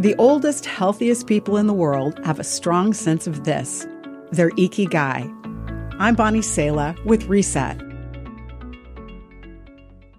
The 0.00 0.14
oldest, 0.14 0.64
healthiest 0.64 1.26
people 1.26 1.56
in 1.56 1.66
the 1.66 1.72
world 1.72 2.24
have 2.24 2.38
a 2.38 2.44
strong 2.44 2.94
sense 2.94 3.26
of 3.26 3.42
this 3.42 3.84
their 4.30 4.50
ikigai. 4.50 5.28
I'm 5.98 6.14
Bonnie 6.14 6.40
Sala 6.40 6.94
with 7.04 7.24
Reset. 7.24 7.78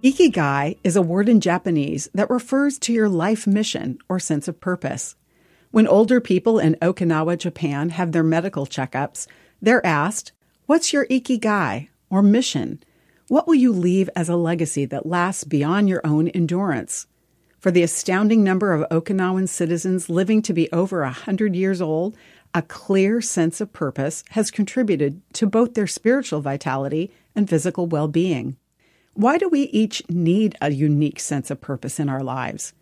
Ikigai 0.04 0.78
is 0.84 0.98
a 0.98 1.02
word 1.02 1.30
in 1.30 1.40
Japanese 1.40 2.10
that 2.14 2.30
refers 2.30 2.78
to 2.80 2.92
your 2.92 3.08
life 3.08 3.48
mission 3.48 3.98
or 4.10 4.20
sense 4.20 4.50
of 4.50 4.60
purpose. 4.60 5.16
When 5.72 5.88
older 5.88 6.20
people 6.20 6.60
in 6.60 6.76
Okinawa, 6.82 7.38
Japan 7.38 7.92
have 7.92 8.12
their 8.12 8.22
medical 8.22 8.66
checkups, 8.66 9.28
they're 9.62 9.86
asked, 9.86 10.34
What's 10.66 10.92
your 10.92 11.06
ikigai 11.06 11.88
or 12.10 12.22
mission? 12.22 12.84
What 13.30 13.48
will 13.48 13.56
you 13.56 13.72
leave 13.72 14.10
as 14.14 14.28
a 14.28 14.36
legacy 14.36 14.84
that 14.88 15.06
lasts 15.06 15.46
beyond 15.46 15.88
your 15.88 16.02
own 16.04 16.28
endurance? 16.28 17.08
For 17.60 17.72
the 17.72 17.84
astounding 17.84 18.42
number 18.42 18.72
of 18.74 18.88
Okinawan 18.90 19.50
citizens 19.50 20.10
living 20.10 20.42
to 20.44 20.54
be 20.54 20.72
over 20.72 21.02
a 21.02 21.08
100 21.08 21.58
years 21.58 21.82
old, 21.82 22.16
a 22.54 22.62
clear 22.62 23.20
sense 23.20 23.60
of 23.60 23.74
purpose 23.74 24.24
has 24.30 24.50
contributed 24.50 25.22
to 25.34 25.46
both 25.46 25.74
their 25.74 25.86
spiritual 25.86 26.40
vitality 26.40 27.12
and 27.36 27.50
physical 27.50 27.86
well 27.86 28.08
being. 28.08 28.56
Why 29.14 29.38
do 29.38 29.50
we 29.50 29.64
each 29.64 30.02
need 30.10 30.56
a 30.62 30.72
unique 30.72 31.20
sense 31.20 31.52
of 31.52 31.60
purpose 31.60 32.00
in 32.00 32.08
our 32.08 32.24
lives? 32.24 32.74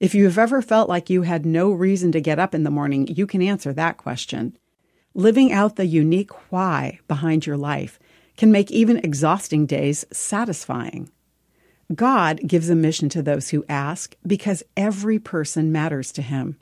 If 0.00 0.16
you've 0.16 0.38
ever 0.38 0.62
felt 0.62 0.88
like 0.88 1.08
you 1.08 1.22
had 1.22 1.46
no 1.46 1.70
reason 1.70 2.10
to 2.10 2.20
get 2.20 2.40
up 2.40 2.56
in 2.56 2.64
the 2.64 2.70
morning, 2.70 3.06
you 3.06 3.26
can 3.26 3.40
answer 3.40 3.72
that 3.72 3.98
question. 3.98 4.58
Living 5.14 5.52
out 5.52 5.76
the 5.76 5.86
unique 5.86 6.32
why 6.50 6.98
behind 7.06 7.46
your 7.46 7.56
life 7.56 8.00
can 8.36 8.50
make 8.50 8.72
even 8.72 8.98
exhausting 8.98 9.64
days 9.64 10.04
satisfying. 10.12 11.08
God 11.94 12.40
gives 12.46 12.68
a 12.68 12.74
mission 12.74 13.08
to 13.10 13.22
those 13.22 13.50
who 13.50 13.64
ask 13.68 14.14
because 14.26 14.62
every 14.76 15.18
person 15.18 15.72
matters 15.72 16.12
to 16.12 16.22
him. 16.22 16.58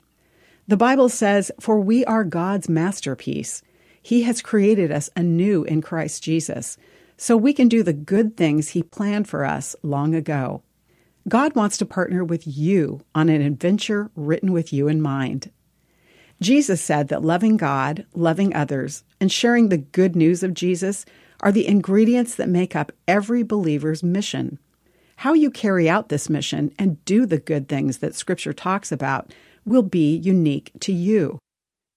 The 0.67 0.77
Bible 0.77 1.09
says, 1.09 1.51
For 1.59 1.79
we 1.79 2.03
are 2.05 2.23
God's 2.23 2.67
masterpiece. 2.67 3.61
He 4.01 4.23
has 4.23 4.41
created 4.41 4.91
us 4.91 5.09
anew 5.15 5.63
in 5.63 5.81
Christ 5.81 6.23
Jesus, 6.23 6.77
so 7.17 7.35
we 7.35 7.53
can 7.53 7.67
do 7.67 7.83
the 7.83 7.93
good 7.93 8.37
things 8.37 8.69
He 8.69 8.83
planned 8.83 9.27
for 9.27 9.43
us 9.43 9.75
long 9.81 10.13
ago. 10.13 10.61
God 11.27 11.55
wants 11.55 11.77
to 11.77 11.85
partner 11.85 12.23
with 12.23 12.47
you 12.47 13.01
on 13.13 13.27
an 13.27 13.41
adventure 13.41 14.11
written 14.15 14.53
with 14.53 14.71
you 14.71 14.87
in 14.87 15.01
mind. 15.01 15.51
Jesus 16.39 16.81
said 16.81 17.07
that 17.07 17.23
loving 17.23 17.57
God, 17.57 18.05
loving 18.13 18.55
others, 18.55 19.03
and 19.19 19.31
sharing 19.31 19.69
the 19.69 19.77
good 19.77 20.15
news 20.15 20.43
of 20.43 20.53
Jesus 20.53 21.05
are 21.41 21.51
the 21.51 21.67
ingredients 21.67 22.35
that 22.35 22.47
make 22.47 22.75
up 22.75 22.91
every 23.07 23.43
believer's 23.43 24.03
mission. 24.03 24.59
How 25.21 25.33
you 25.33 25.49
carry 25.49 25.89
out 25.89 26.09
this 26.09 26.29
mission 26.29 26.71
and 26.77 27.03
do 27.03 27.25
the 27.25 27.39
good 27.39 27.67
things 27.67 27.97
that 27.97 28.13
Scripture 28.13 28.53
talks 28.53 28.91
about 28.91 29.33
will 29.65 29.81
be 29.81 30.15
unique 30.15 30.71
to 30.81 30.93
you. 30.93 31.39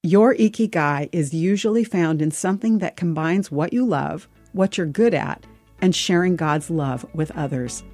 Your 0.03 0.35
ikigai 0.35 1.11
is 1.13 1.35
usually 1.35 1.85
found 1.85 2.23
in 2.23 2.31
something 2.31 2.79
that 2.79 2.97
combines 2.97 3.51
what 3.51 3.75
you 3.75 3.85
love, 3.85 4.27
what 4.53 4.79
you're 4.79 4.87
good 4.87 5.13
at, 5.13 5.45
and 5.83 5.95
sharing 5.95 6.35
God's 6.35 6.71
love 6.71 7.05
with 7.13 7.31
others. 7.33 7.85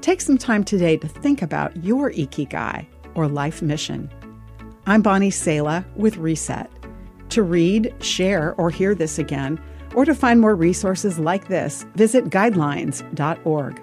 Take 0.00 0.20
some 0.20 0.38
time 0.38 0.62
today 0.62 0.96
to 0.98 1.08
think 1.08 1.42
about 1.42 1.76
your 1.82 2.12
ikigai 2.12 2.86
or 3.16 3.26
life 3.26 3.60
mission. 3.60 4.08
I'm 4.86 5.02
Bonnie 5.02 5.32
Sala 5.32 5.84
with 5.96 6.18
Reset. 6.18 6.70
To 7.30 7.42
read, 7.42 7.92
share, 7.98 8.54
or 8.54 8.70
hear 8.70 8.94
this 8.94 9.18
again, 9.18 9.60
or 9.96 10.04
to 10.04 10.14
find 10.14 10.40
more 10.40 10.54
resources 10.54 11.18
like 11.18 11.48
this, 11.48 11.84
visit 11.96 12.26
guidelines.org. 12.26 13.82